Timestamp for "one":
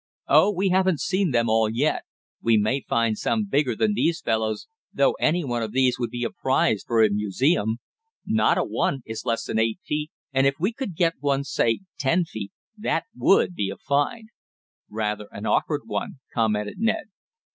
5.45-5.61, 8.63-9.03, 11.21-11.43, 15.85-16.15